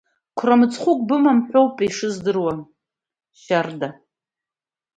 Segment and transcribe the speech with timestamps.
[0.37, 2.53] Қәра мыцхәык бымам ҳәа аупеи ишыздыруа,
[3.41, 3.89] Шьарда.